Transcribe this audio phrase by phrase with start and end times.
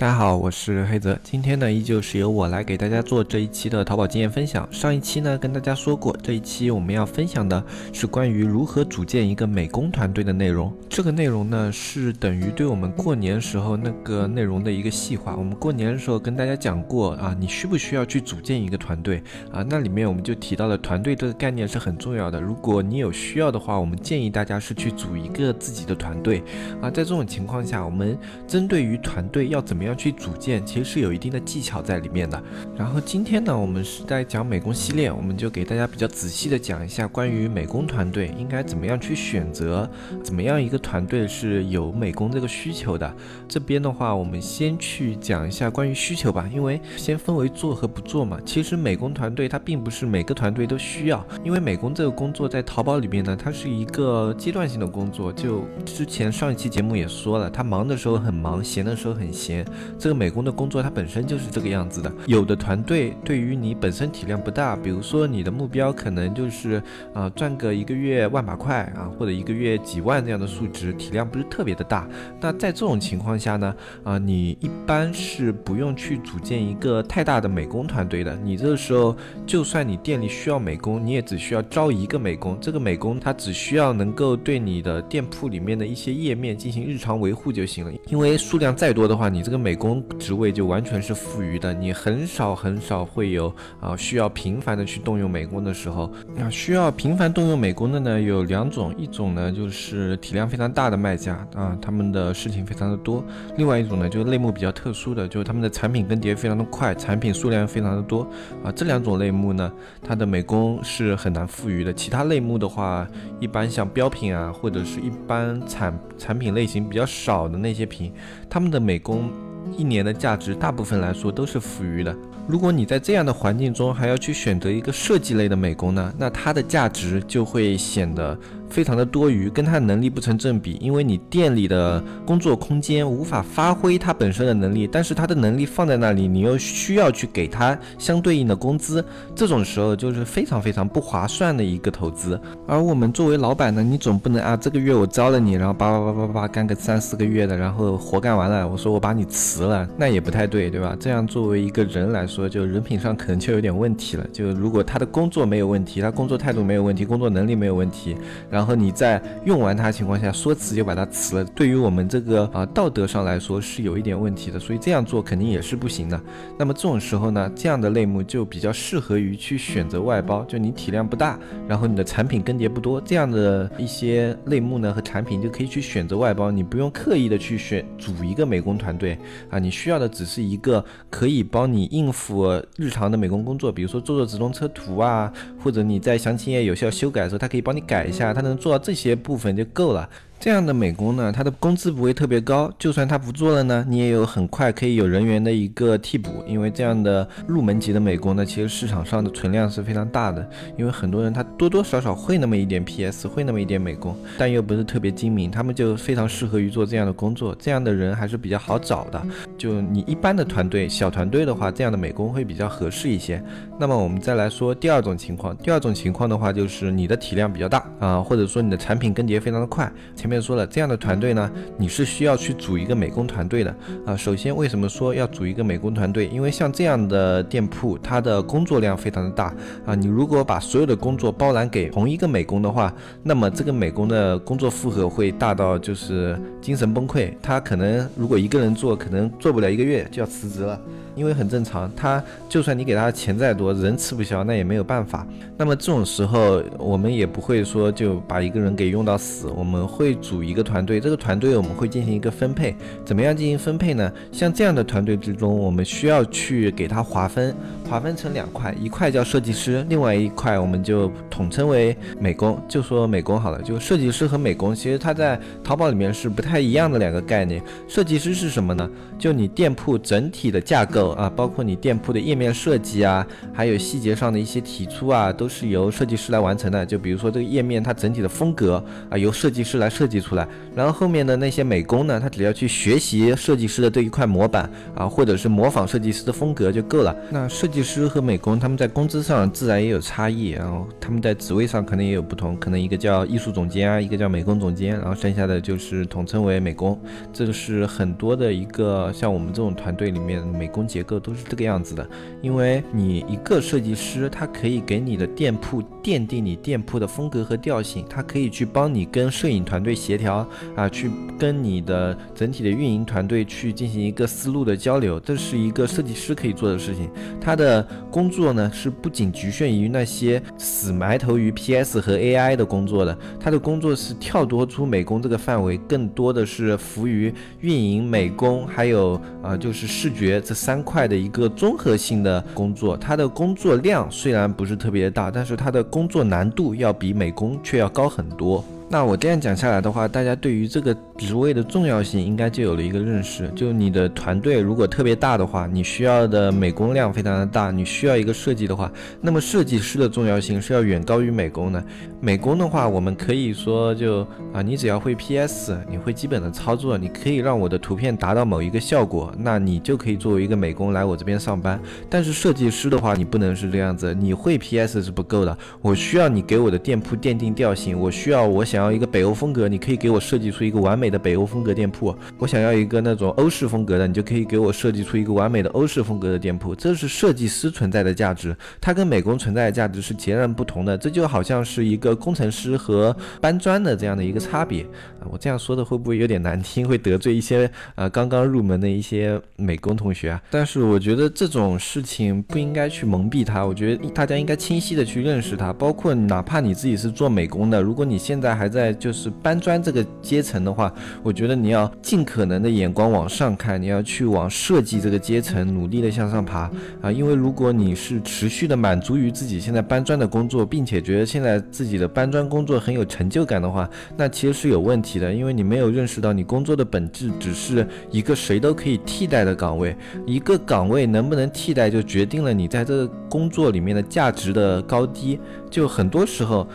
[0.00, 1.18] 大家好，我是黑泽。
[1.22, 4.66] 今天呢，依旧是由我来给大家做这一期的淘宝经验分享。
[4.72, 7.62] 上一期呢，跟大家说过，这一期我们要分享的
[7.92, 10.72] 是关于如何组建一个美工团队的内容。
[10.88, 15.36] 这个内容呢，是等于对我们过年时候那个内容的一个细化。
[15.36, 19.22] 我们过年的时候跟大家讲过啊，你需不需要去组建一个团队
[19.52, 19.62] 啊？
[19.68, 22.40] 那里面我们就提到了团队这个概念是很重要的。
[22.40, 26.42] 如果你有需要的话，我们建议大家是去组一个自己的团队
[26.80, 26.88] 啊。
[26.88, 28.16] 在这种情况下，我们
[28.48, 29.89] 针对于团队要怎么样？
[29.90, 32.42] 要去组建，其实是有一定的技巧在里面的。
[32.76, 39.88] 然后今天呢，我们是在讲美工系列，我们就给大家比较仔细的讲一下关于美工团队应该怎么样去选择，
[40.22, 43.12] 怎么样一个团队是有美工这个需求的。
[43.48, 48.38] 这边的话，我们先去讲一下关于需求吧，因为先分为做和不做嘛。
[48.46, 55.32] 其实美工团队它并不是每个团队都需要，因为美工这个工作在淘宝里面呢，它是一个阶段性的工作。
[55.32, 59.64] 就之前上一期节目也说了，他忙的时候很忙，闲的时候很闲。
[59.98, 62.12] 这个美工的工作，它本身就是这个样子的。
[62.26, 72.08] 有的团队对于你本身体量不大，比如说你的目标可能就是啊赚个一个月万把块啊，或者一个月几万这样的数值，体量不是特别的大。
[72.40, 78.36] 那在这种情况下呢，啊你一般是不用去组建一个太大的美工团队的。
[78.36, 82.58] 你这个时候，就算你店里需要美工，你也只需要招一个美工。
[82.60, 87.92] 这个美工他只需要能够对你的店铺里面的一些页面进行日常维护就行了。
[88.08, 96.10] 因为数量再多的话，你这个美美工职位就完全是富余的，你很少很少会有啊需要频繁的去动用美工的时候。
[96.34, 103.22] 那需要频繁动用美工的呢有两种，一种呢就是体量非常大的卖家啊，他们的事情非常的多；
[103.56, 108.28] 另外一种呢就是类目比较特殊的，就是他们的产品更迭非常的快，产品数量非常的多
[108.64, 108.72] 啊。
[108.72, 109.72] 这两种类目呢，
[110.02, 111.92] 它的美工是很难富余的。
[111.92, 113.06] 其他类目的话，
[113.38, 118.12] 一般像标品啊，或者是一般产产品类型比较少的那些品，
[118.48, 119.30] 他们的美工。
[119.76, 122.14] 一年的价值，大部分来说都是浮于的。
[122.46, 128.38] 如果你在这样的环境中还要去选择一个设计类的美工呢，那它的价值就会显得。
[128.70, 139.04] 非常的多余，跟他能力不成正比，因为你店里的工作空间无法发挥他本身的能力，但是他的能力放在那里，你又需要去给他相对应的工资，
[139.34, 142.40] 这种时候就是非常非常不划算的一个投资。
[142.66, 150.96] 而我们作为老板呢，你总不能啊，这个月我招了你，然后叭叭叭叭叭干个三四个月的，然后活干完了，我说我把你辞了，那也不太对，对吧？
[151.00, 154.26] 这样作为一个人来说，就人品上可能就有点问题了。
[154.32, 158.16] 就如果他的工作没有问题，他工作态度没有问题，工作能力没有问题，
[158.50, 166.20] 然然后你在用完它情况下说辞就把它辞了，对于我们这个啊道德上来说是有一点问题的，所以这样做肯定也是不行的。
[166.58, 179.16] 那么这种时候呢，这样的类目就比较适合于去选择外包，就你体量不大，然后你的产品更迭不多，这样的一些类目呢和产品就可以去选择外包，你不用刻意的去选组一个美工团队
[179.48, 182.44] 啊，你需要的只是一个可以帮你应付
[182.76, 185.32] 日常的美工工作，比如说做做直通车图啊，
[185.64, 188.49] 或者你在详情页有需要修改的时候，它可以帮你改一下，它的。
[188.50, 190.08] 能做到这些部分就够了。
[190.40, 196.42] 这样的美工呢，他的工资不会特别高，就算他不做了呢，你也有很快可以有人员的一个替补。
[196.46, 200.48] 因为这样的入门级的美工呢，其实市场上的存量是非常大的。
[200.78, 207.54] 因为很多人他多多少少会那么一点 PS，会那么一点美工，但又不是特别精明，他们就非常适合于做这样的工作。
[207.58, 209.22] 这样的人还是比较好找的。
[209.58, 213.42] 就你一般的团队，小团队的话，这样的美工会比较合适一些。
[213.78, 220.29] 那么我们再来说第二种情况，第二种情况的话，就是你的体量比较大啊，或者说你的产品更迭非常的快，前。
[220.30, 223.74] 前面说了，这样的团队呢，你是需要去组一个美工团队的
[224.06, 224.16] 啊。
[224.16, 226.28] 首先，为什么说要组一个美工团队？
[226.28, 229.52] 因为像这样的店铺，它的工作量非常的大
[229.84, 229.92] 啊。
[229.92, 237.32] 你如果把所有的工作包揽给同一个美工的话，那么这个美工的工作负荷会大到就是精神崩溃。
[237.42, 240.80] 他可能如果一个人做，可能做不了一个月就要辞职了。
[241.16, 245.26] 因为很正常，他就算你给他钱再多，人吃不消，那也没有办法。
[245.58, 251.00] 那么这种时候，我们也不会说就把一个人给用到死，我们会组一个团队。
[251.00, 252.74] 这个团队我们会进行一个分配，
[253.04, 254.12] 怎么样进行分配呢？
[254.30, 257.54] 像这样的团队之中，我们需要去给它划分，
[257.88, 263.60] 划分成两块，一块叫设计师，另外一块我们就统称为美工，就说美工好了。
[263.62, 267.62] 就设计师和美工，其实它在淘宝里面是不太一样的两个概念。
[267.88, 268.88] 设计师是什么呢？
[269.18, 271.10] 就你店铺整体的架构。
[271.10, 276.86] 啊，包括你店铺的页面设计啊，还有细节上的一些提出啊，都是由设计师来完成的。
[276.86, 287.16] 就比如说这个页面它整体的风格啊，由设计师来设计出来，然后后面的那些美工呢，他只要去学习设计师的这一块模板啊，或者是模仿设计师的风格就够了。
[287.30, 297.00] 那设计师和美工他们在工资上自然也有差异，然后他们在职位上可能也有不同，可能一个叫艺术总监啊，一个叫美工总监，然后剩下的就是统称为美工。
[297.32, 302.08] 这个是很多的一个像我们这种团队里面美工结构都是这个样子的，
[302.42, 310.46] 因为你一个设计师，他可以给你的店铺奠定你店铺的风格和调性，他可以去帮你跟摄影团队协调
[310.76, 317.10] 啊，去跟你的整体的运营团队去进行一个思路的交流，这是一个设计师可以做的事情。
[317.40, 332.96] 他的工作呢是不仅局限于那些死埋头于 PS 和 AI 的工作的，他的工作是跳脱出美工这个范围，更多的是服于运营、美工还有啊就是视觉这三块的一个综合性的工作。
[332.96, 338.64] 他的工作量虽然不是特别大，但是他的工作难度要比美工却要高很多。
[338.92, 343.48] 那我这样讲下来的话，大家对于这个职位的重要性应该就有了一个认识。
[343.54, 348.90] 就你的团队如果特别大的话，你需要的美工量非常的大，你需要一个设计的话，
[349.20, 351.80] 那么设计师的重要性是要远高于美工的。
[352.20, 361.80] 美工的话，我们可以说就啊，你只要会 PS，你会基本的操作，你可以让我的图片达到某一个效果，那你就可以作为一个美工来我这边上班。
[362.08, 368.79] 但是设计师的话，你不能是这样子，你会 PS 是不够的，我需要你给我的店铺奠定调性，我需要我想。
[368.80, 372.16] 想要一个北欧风格，你可以给我设计出一个完美的北欧风格店铺。
[372.38, 376.74] 我想要一个那种欧式风格的，你就可以给我设计出一个完美的欧式风格的店铺。
[376.74, 380.96] 这是设计师存在的价值，它跟美工存在的价值是截然不同的。
[380.96, 384.86] 这就好像是一个工程师和搬砖的这样的一个差别！
[385.30, 390.40] 我这样说的会不会有点难听，会得罪一些呃刚刚入门的一些美工同学啊？
[390.50, 395.70] 但是我觉得这种事情不应该去蒙蔽他，我觉得大家应该清晰的去认识它。
[395.70, 406.70] 包括哪怕你自己是做美工的，如果你现在还在就是搬砖这个阶层的话，我觉得你要尽可能的眼光往上看，你要去往设计这个阶层努力的向上爬
[407.00, 407.10] 啊！
[407.10, 419.96] 因为如果你是持续的满足于自己现在搬砖的工作，并且觉得现在自己的搬砖工作很有成就感的话，那其实是有问题的，因为你没有认识到你工作的本质只是一个谁都可以替代的岗位，
[420.26, 425.38] 一个岗位能不能替代，就决定了你在这个工作里面的价值的高低，
[425.70, 426.66] 就很多时候。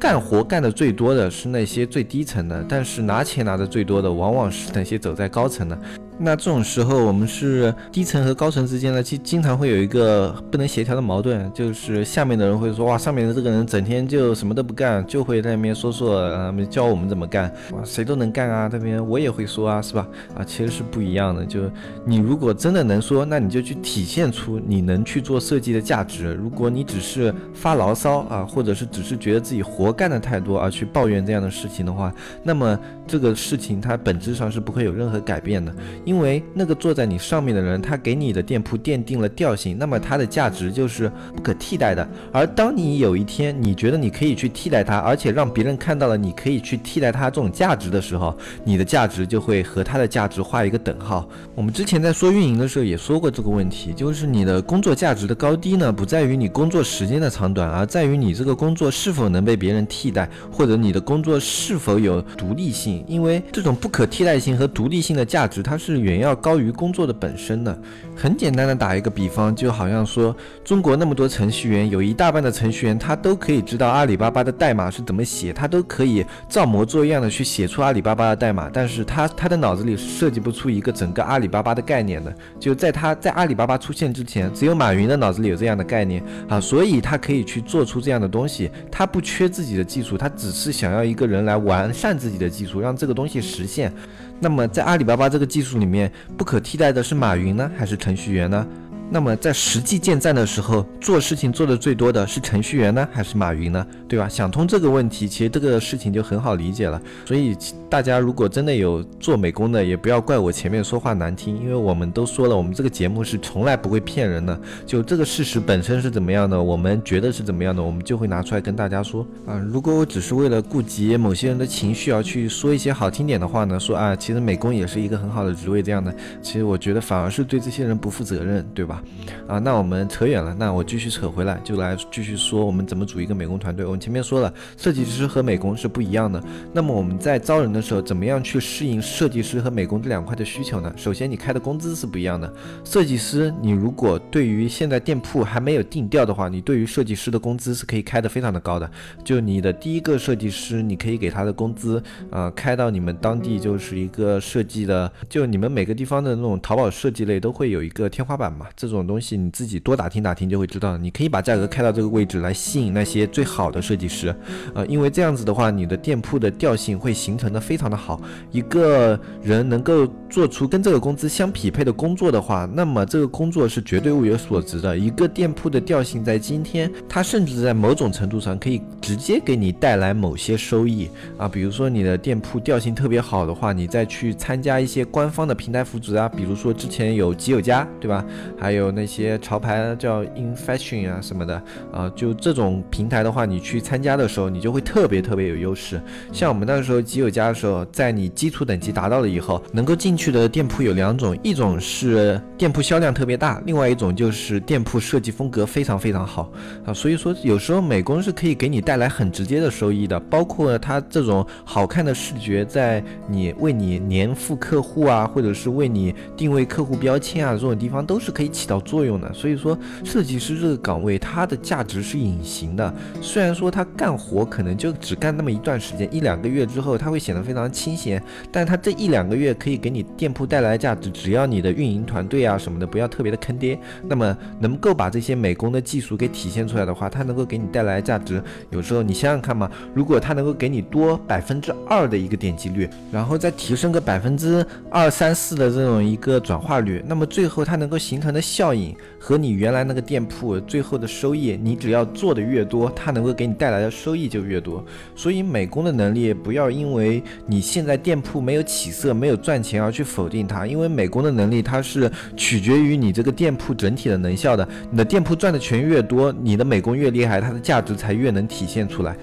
[0.00, 5.76] 干活干的最多的是那些最低层的，但是拿钱拿的最多的往往是那些走在高层的。
[6.20, 20.06] 那这种时候，我们是低层和高层之间呢，经经常会有一个不能协调的矛盾，就是下面的人会说，哇，上面的这个人整天就什么都不干，就会在那边说说，呃，教我们怎么干，哇，谁都能干啊，这边我也会说啊，是吧？
[20.36, 21.44] 啊，其实是不一样的。
[21.46, 21.60] 就
[22.04, 26.34] 你如果真的能说，那你就去体现出你能去做设计的价值。
[26.34, 32.12] 如果你只是发牢骚啊，或者是只是觉得自己活干的太多而去抱怨这样的事情的话，
[32.42, 35.72] 那么这个事情它本质上是不会有任何改变的。
[36.08, 42.08] 因为那个坐在你上面的人，他给你的店铺奠定了调性，那么它的价值就是不可替代的。
[42.32, 48.34] 而当你有一天你觉得你可以去替代它，而且让别人看到了你可以去替代它这种价值的时候，
[48.64, 51.28] 你的价值就会和它的价值画一个等号。
[51.54, 63.04] 我们之前在说运营的时候也说过这个问题，就是你的工作价值的高低呢，不在于你工作时间的长短，而在于你这个工作是否能被别人替代，或者你的工作是否有独立性。
[63.06, 65.97] 因为这种不可替代性和独立性的价值，它是。
[65.98, 67.76] 远要高于工作的本身的。
[68.16, 82.34] 很简单的打一个比方，就好像说中国那么多程序员，有一大半的程序员他都可以知道阿里巴巴的代码是怎么写，他都可以照模作样的去写出阿里巴巴的代码，但是他他的脑子里设计不出一个整个阿里巴巴的概念的。
[82.58, 88.70] 就在他在阿里巴巴出现之前，只有马云的脑子里有这样的概念啊，所以他可以去做出这样的东西。
[88.90, 93.92] 他不缺自己的技术，他只是想要一个人来完善自己的技术，让这个东西实现。
[94.40, 98.66] 那么，在阿里巴巴这个技术里面，不可替代的是马云呢，还是程序员呢？
[99.10, 103.86] 那么在实际建站的时候，做事情做的最多的是程序员呢，还是马云呢？
[104.06, 104.28] 对吧？
[104.28, 107.00] 想通这个问题，其实这个事情就很好理解了。
[107.24, 107.56] 所以
[107.88, 114.58] 大家如果真的有做美工的，也不要怪我前面说话难听，因为我们都说了，我们这个节目是从来不会骗人的。
[114.84, 119.58] 就这个事实本身是怎么样的，我们觉得是怎么样的，我们就会拿出来跟大家说啊。
[119.58, 128.97] 如果我只是为了顾及某些人的情绪而去说一些好听点的话呢，说啊，其实美工也是一个很好的职位这样的，其实我觉得反而是对这些人不负责任，对吧？
[129.46, 133.84] 啊，那我们扯远了，那我继续扯回来，就来继续说我们怎么组一个美工团队。
[133.84, 136.42] 我们前面说了，设计师和美工是不一样的。
[136.72, 140.92] 那么我们在招人的时候，怎么样去适应设计师和美工这两块的需求呢？
[140.96, 142.52] 首先，你开的工资是不一样的。
[142.84, 148.90] 设计师，你如果对于现在店铺还没有定调的话，你对于设计师的工资是可以开的非常的高的。
[149.24, 158.66] 就你的第一个设计师，你可以给他的工资，呃，开到你们当地就是一个设计的，就你们每个地方的那种淘宝设计类都会有一个天花板嘛。
[158.88, 160.96] 这种东西你自己多打听打听就会知道。
[160.96, 164.34] 你可以把价格开到这个位置来吸引那些最好的设计师，
[164.74, 168.20] 呃，因为这样子的话，你的店铺的调性会形成的非常的好。
[168.50, 174.96] 一个人能够做出跟这个工资相匹配的工作的话，那么这个工作是绝对物有所值的。
[174.96, 181.48] 一个店铺的调性在今天，它甚至在某种程度上可以直接给你带来某些收益啊。
[181.48, 188.24] 比如说你的店铺调性特别好的话，你再去参加一些官方的平台扶持啊，比如说之前有吉友家，对吧？
[188.58, 196.00] 还有有那些潮牌叫 In Fashion 啊什么的啊，就这种平台的话，你去参加的时候，你就会特别特别有优势。
[196.32, 206.50] 像我们那个时候吉友家的时候，在你基础等级达到了以后，能够进去的店铺有两种，一种是店铺销量特别大，另外一种就是店铺设计风格非常非常好
[206.86, 206.94] 啊。
[206.94, 219.32] 所以说，有时候美工是可以给你带来很直接的收益的，包括它这种好看的视觉，在你为你年付客户啊，或者是为你定位客户标签啊这种地方，都是可以起到作用的。
[219.32, 228.22] 所以说，设计师这个岗位它的价值是隐形的，虽然说他干活可能就只干那么一段时间，一两个月之后他会显得非常清闲，
[228.52, 238.42] 但他这一两个月可以给你店铺带来价值，只要你的运营团队啊什么的不要特别的坑爹，那么能够把这些美工的技术给体现出来的话，他能够给你带来价值。
[238.70, 254.84] 有时候你想想看嘛，如果他能够给你多百分之二的一个点击率，然后再提升个百分之二三四的这种一个转化率，那么最后它能够形成的效应和你原来那个店铺最后的收益，你只要做的越多，它能够给你带来的收益就越多。
[255.14, 264.68] 所以美工的能力不要因为你现在店铺没有起色、没有赚钱而去否定它，因为美工的能力它是取决于你这个店铺整体的能效的。
[264.90, 269.16] 你的店铺赚的钱越多，你的美工越厉害，它的价值才越能体现出来。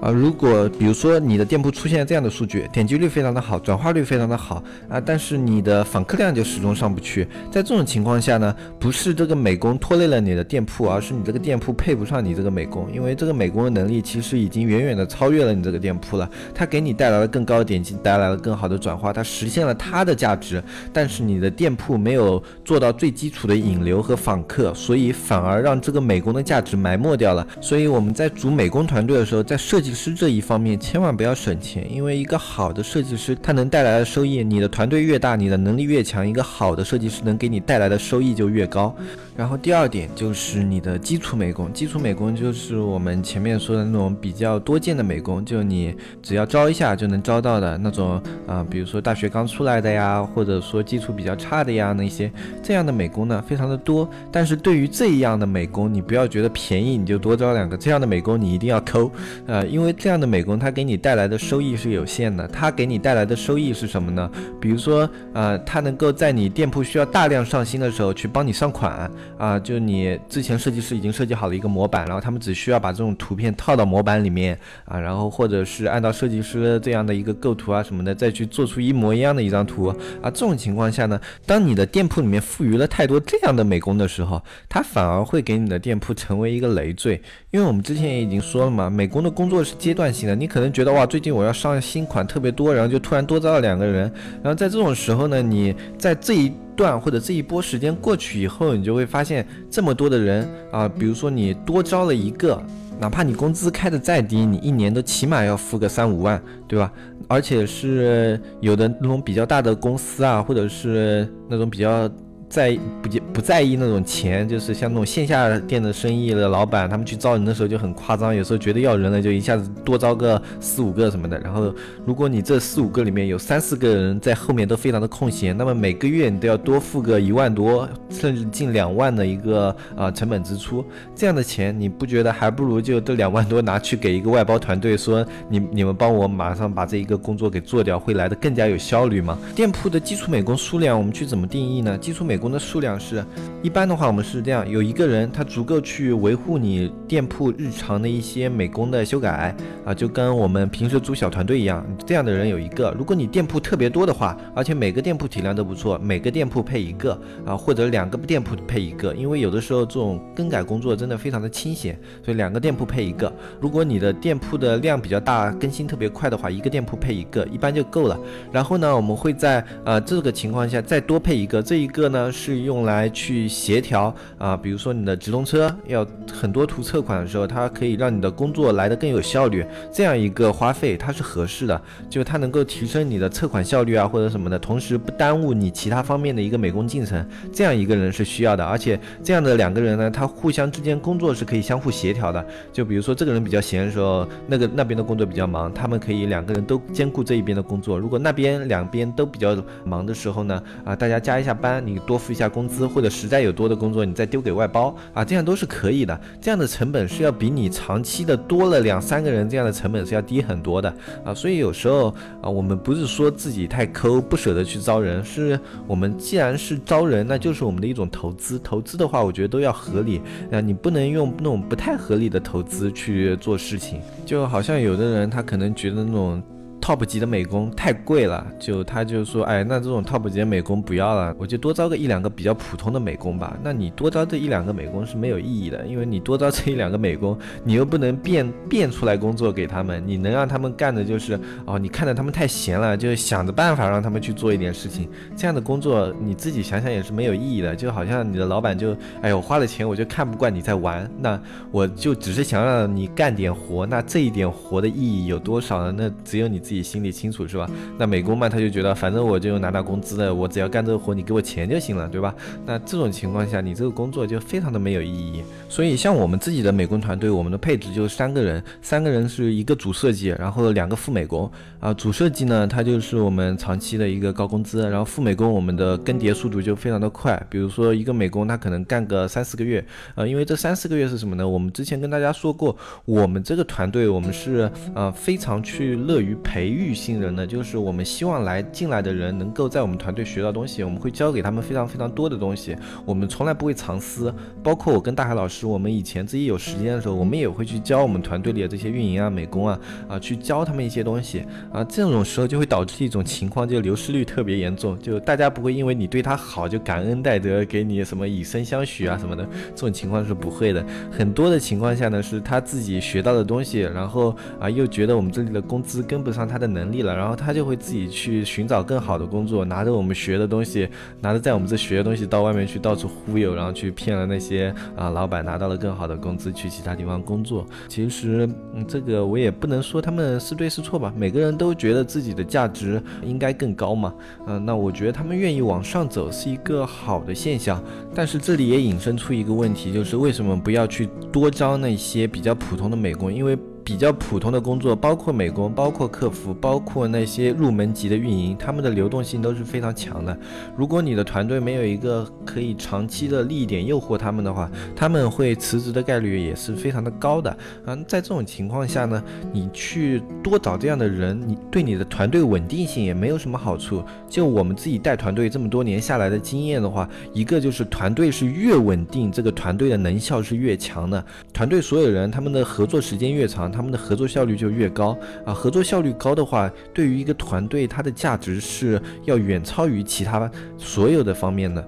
[0.00, 7.26] 啊，如果比如说你的店铺出现这样的数据，点击率非常的好，转化率非常的好啊，但是你的访客量就始终上不去。
[7.50, 16.28] 在这种情况下呢，不是这个美工拖累了你的店铺，而是你这个店铺配不上你这个美工，因为这个美工的能力其实已经远远的超越了你这个店铺了。
[16.54, 20.62] 它给你带来了更高的点击，带来了更好的转化，它实现了它的价值，
[20.92, 27.44] 但是你的店铺没有做到最基础的引流和访客，所以反而让这个美工的价值埋没掉了。
[27.62, 29.85] 所以我们在组美工团队的时候，在设计。
[29.86, 38.92] 设计师这一方面千万不要省钱，因为一个好的设计师，他能带来的收益，你的团队越大，你的能力越强，一个好的设计师能给你带来的收益就越高。
[39.36, 54.08] 然后第二点就是你的基础美工，基础美工就是我们前面说的那种比较多见的美工，就你只要招一下就能招到的那种啊，比如说大学刚出来的呀，或者说基础比较差的呀，那些这样的美工呢，非常的多。
[54.32, 59.10] 但是对于这样的美工，你不要觉得便宜你就多招两个，这样的美工你一定要抠，
[59.46, 59.66] 呃。
[59.66, 62.48] 因为这样的美工，他给你带来的收益是有限的。
[62.48, 64.30] 他给你带来的收益是什么呢？
[64.60, 69.58] 比如说，呃，他能够在你店铺需要大量上新的时候，去帮你上款啊。
[69.58, 80.30] 就你之前设计师已经设计好了一个模板，然后他们只需要把这种图片套到模板里面啊，然后或者是按照设计师这样的一个构图啊什么的，再去做出一模一样的一张图啊。
[80.30, 87.20] 这种情况下呢，当你的店铺里面赋予了太多这样的美工的时候，它反而会给你的店铺成为一个累赘。
[87.50, 102.62] 因为我们之前也已经说了嘛，美工的工作是阶段性的，你可能觉得哇，最近我要上新款特别多，然后就突然多招了两个人，然后在这种时候呢，你在这一段或者这一波时间过去以后，你就会发现这么多的人啊，比如说你多招了一个，
[103.00, 106.92] 哪怕你工资开的再低，你一年都起码要付个三五万，对吧？
[107.26, 112.08] 而且是有的那种比较大的公司啊，或者是那种比较。
[112.56, 121.38] 在不不在意那种钱，就是像那种线下店的生意的老板，他们去招人的时候就很夸张，有时候觉得要人了就一下子多招个四五个什么的。
[121.40, 121.70] 然后
[122.06, 130.82] 如果你这四五个里面有三四个人在后面都非常的空闲，那么每个月你都要多付个一万多，甚至近两万的一个啊成本支出。
[131.14, 139.38] 这样的钱你不觉得还不如就这两万多拿去给一个外包团队说你你们帮我马上把这一个工作给做掉，会来的更加有效率吗？
[139.54, 141.98] 店铺的基础美工数量我们去怎么定义呢？
[141.98, 142.45] 基础美工。
[142.46, 143.24] 工的数量是，
[143.60, 149.52] 一般的话我们是这样，有一个人他足够去维护你店铺日常的一些美工的修改
[149.84, 152.94] 啊，就跟我们平时组小团队一样，这样的人有一个。
[152.96, 163.32] 如果你店铺特别多的话，而且每个店铺体量都不错，每个店铺配一个啊，或者两个店铺配一个，因为有的时候这种更改工作真的非常的清闲，所以两个店铺配一个。
[163.60, 168.16] 如果你的店铺的量比较大，更新特别快的话，一个店铺配一个一般就够了。
[168.52, 206.20] 然后呢，我们会在呃这个情况下再多配一个，这一个呢是用来去协调啊，比如说你的直通车要很多图测款的时候，它可以让你的工作来得更有效率，这样一个花费它是合适的，就它能够提升你的测款效率啊或者什么的，同时不耽误你其他方面的一个美工进程，这样一个人是需要的，而且这样的两个人呢，他互相之间工作是可以相互协调的，就比如说这个人比较闲的时候，那个那边的工作比较忙，他们可以两个人都兼顾这一边的工作，如果那边两边都比较忙的时候呢，啊，大家加一下班，你多付一下工资，或者实在有多的工作，你再丢给外包啊，这样都是可以的。
[206.40, 210.94] 这样的成本是要比你长期的多了两三个人这样的成本是要低很多的
[211.24, 211.34] 啊。
[211.34, 212.08] 所以有时候
[212.40, 218.58] 啊，我们不是说自己太抠，不舍得去招人，是我们既然是招人，那就是我们的一种投资。
[218.58, 220.20] 投资的话，我觉得都要合理
[220.50, 226.42] 啊，你不能用那种不太合理的投资去做事情，就好像有的人他可能觉得那种。
[226.86, 233.58] Top 级的美工太贵了，就他就说，哎，那这种 top 级的美工不要了，我就多招个一两个比较普通的美工吧。
[233.60, 251.36] 那你多招这一两个美工是没有意义的，因为你多招这一两个美工，你又不能变变出来工作给他们，你能让他们干的就是，哦，你看着他们太闲了，就想着办法让他们去做一点事情，这样的工作你自己想想也是没有意义的，就好像你的老板就，哎我，花了钱我就看不惯你在玩，那
[251.72, 255.92] 我就只是想让你干点活，那这一点活的意义有多少呢？
[255.98, 256.75] 那只有你自己。
[256.82, 257.68] 心里清楚是吧？
[257.98, 262.34] 那美工嘛，他就觉得反正我就拿到工资的，我只要干这个活，你给我钱就行了，对吧？
[262.64, 265.42] 那这种情况下，你这个工作就非常的没有意义。
[265.68, 271.92] 所以像我们自己的美工团队，我们的配置就是三个人，三个人是一个主设计，然后两个副美工啊。
[271.94, 277.40] 主设计呢，他就是我们长期的一个高工资，然后副美工我们的更迭速度就非常的快。
[277.48, 281.48] 比如说一个美工他可能干个三四个月，呃，因为这三四个月是什么呢？
[281.48, 286.55] 我们之前跟大家说过，我们这个团队我们是呃非常去乐于培。
[286.56, 294.34] 培育新人呢，就是我们希望来进来的人能够在我们团队学到东西，我们会教给他们非常非常多的东西，我们从来不会藏私。
[294.62, 301.84] 包括我跟大海老师，我们以前自己有时间的时候，我们也会去教我们团队里的这些运营啊、美工啊啊，去教他们一些东西啊。
[301.84, 310.82] 这种时候就会导致一种情况，就流失率特别严重，就大家不会因为你对他好就感恩戴德，给你什么以身相许啊什么的，这种情况是不会的。
[311.12, 316.56] 很多的情况下呢，是他自己学到的东西，然后啊又觉得我们这里的工资跟不上他。
[316.56, 320.88] 的能力了，然后他就会自己去寻找更好的工作，拿着我们学的东西，
[321.20, 327.66] 拿着在我们这学的东西到外面去到处忽悠，然后去骗了那些啊老板，拿到了更好的工资去其他地方工作。
[327.88, 334.14] 其实，嗯，这个我也不能说他们是对是错吧，每个人都觉得自己的价值应该更高嘛。
[334.46, 343.30] 嗯，那我觉得他们愿意往上走是一个好的现象，但是这里也引申出一个问题，就是为什么不要去多招那些比较普通的美工？
[343.30, 350.36] 因为比较普通的工作，包括美工，包括客服，包括那些入门级的运营，他们的流动性都是非常强的。
[350.76, 357.56] 如果你的团队没有一个可以长期的利益点诱惑他们的话，他们会辞职的概率也是非常的高的。
[357.84, 359.22] 嗯，在这种情况下呢，
[359.52, 364.02] 你去多找这样的人，你对你的团队稳定性也没有什么好处。
[364.28, 371.24] 就我们自己带团队这么多年下来的经验的话，一个就是团队是越稳定，这个团队的能效是越强的。
[371.52, 373.75] 团队所有人他们的合作时间越长。
[373.76, 375.52] 他们的合作效率就越高啊！
[375.52, 381.86] 合作效率高的话，对于一个团队，它的价值是要远超于其他所有的方面的。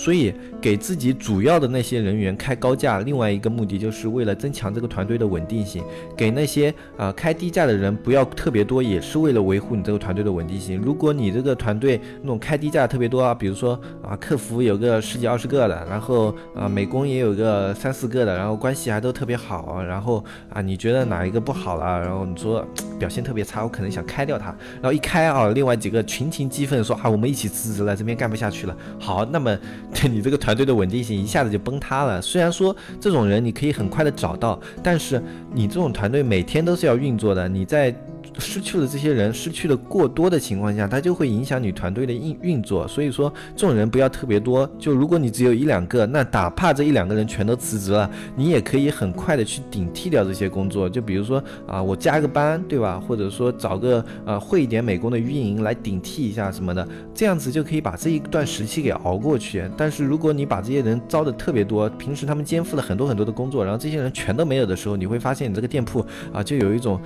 [0.00, 0.32] 所以，
[0.62, 5.84] 给自己主要的那些人员开高价，另外一个目的就是为了增强这个团队的稳定性。
[6.16, 10.80] 给那些啊开低价的人不要特别多，也是为了维护你这个团队的稳定性。
[10.80, 22.66] 如果你这个团队那种开低价特别多啊，比如说啊客服有个十几二十个的，然后啊美工也有个三四个的，然后关系还都特别好，然后啊你觉得哪一个不好了，然后你说
[22.98, 24.46] 表现特别差，我可能想开掉他，
[24.80, 28.74] 然后一开啊，另外几个群情激愤说啊我们一起辞职了，这边干不下去了。
[28.98, 29.54] 好，那么。
[29.94, 32.22] 对你这个团队的稳定性一下子就崩塌了。
[32.22, 35.22] 虽然说这种人你可以很快的找到，但是
[35.52, 37.94] 你这种团队每天都是要运作的，你在。
[38.38, 42.86] 失去了这些人，失去了过多的情况下，它就会影响你团队的运运作。
[42.86, 44.68] 所以说，这种人不要特别多。
[44.78, 50.88] 就如果你只有一两个，那哪怕这一两个人全都辞职了，你也可以很快的去顶替掉这些工作。
[50.88, 53.00] 就比如说啊，我加个班，对吧？
[53.00, 59.64] 或者说找个呃会一点美工的运营来顶替一下什么的，这样子就可以把这一段时期给熬过去。
[59.76, 67.00] 但是如果你把这些人招的特别多，平时他们肩负了很多很多的工作，然后这些人全都没有的时候，你会发现你这个店铺啊，就有一种。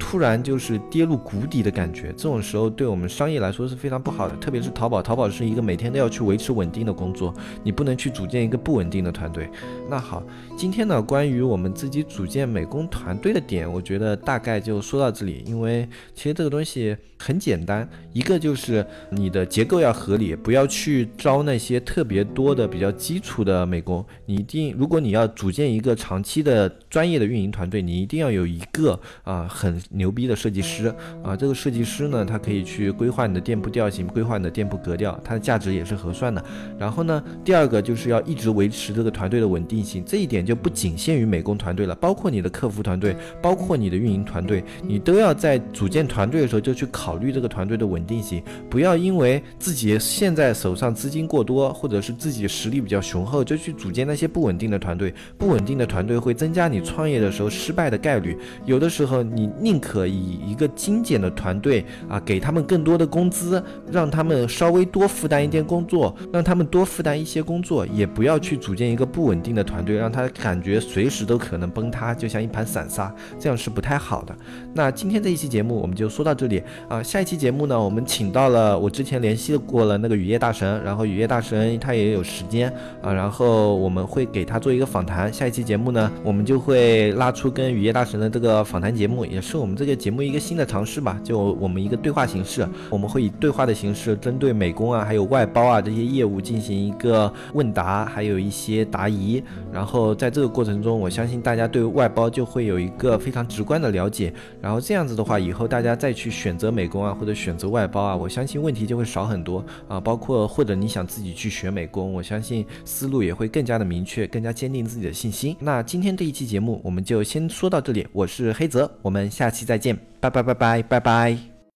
[0.00, 9.48] 突然就是是跌入谷底的感觉，这种时候对我们商业来说是非常不好的，特别是淘宝，淘宝是一个每天都要去维持稳定的工作，你不能去组建一个不稳定的团队。
[9.88, 10.22] 那好，
[10.56, 29.78] 今天呢，关于我们自己组建美工团队的点，我觉得大概就说到这里，因为其实这个东西很简单，一个就是你的结构要合理，不要去招那些特别多的比较基础的美工，你一定，如果你要组建一个长期的专业的运营团队，你一定要有一个啊很。
[29.90, 36.42] 牛逼的设计师啊，这个设计师呢，他可以去规划你的店铺调性，规划你的店铺格调，它的价值也是合算的。
[36.78, 55.12] 然后呢，第二个就是要一直维持这个团队的稳定性，这一点就不仅限于美工团队了，包括你的客服团队，包括你的运营团队，你都要在组建团队的时候就去考虑这个团队的稳定性，不要因为自己现在手上资金过多，或者是自己实力比较雄厚，就去组建那些不稳定的团队。
[55.36, 58.36] 不稳定的团队会增加你创业的时候失败的概率。
[58.64, 74.36] 有的时候你宁可以一个精简的团队啊，给他们更多的工资，让他们稍微多负担一点工作，让他们多负担一些工作，也不要去组建一个不稳定的团队，让他感觉随时都可能崩塌，就像一盘散沙，这样是不太好的。
[74.74, 82.68] 那今天这一期节目我们就说到这里啊，下一期节目呢，我们请到了我之前联系过了那个雨夜大神，然后雨夜大神他也有时间
[83.00, 85.32] 啊，然后我们会给他做一个访谈。
[85.32, 90.08] 下一期节目呢，我们就会拉出跟雨夜大神的这个访谈节目，也是我们这个节。
[90.08, 99.42] 目一个新的尝试吧，就我们一个对话形式，我们会以对话的形式，针对美工啊，还有外包啊这些业务进行一个问答，还有一些答疑。
[99.72, 104.32] 然后在这个过程中，我相信大家对外包就会有一个非常直观的了解。
[104.60, 110.00] 然后这样子的话，以后大家再去选择美工啊，或者选择外包啊，我相信问题就会少很多啊。
[110.00, 115.56] 包括或者你想自己去学美工，我相信思路也会更加的明确，更加坚定自己的信心。
[115.60, 120.17] 那今天这一期节目我们就先说到这里，我是黑泽，我们下期再见。
[120.20, 121.57] 拜拜拜拜拜拜。